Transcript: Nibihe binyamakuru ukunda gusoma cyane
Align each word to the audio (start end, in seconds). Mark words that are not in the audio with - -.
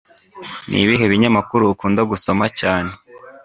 Nibihe 0.69 1.05
binyamakuru 1.11 1.63
ukunda 1.73 2.01
gusoma 2.11 2.45
cyane 2.59 2.91